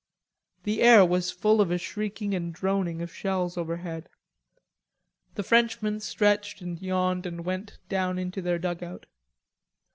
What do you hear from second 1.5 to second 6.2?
of a shrieking and droning of shells overhead. The Frenchmen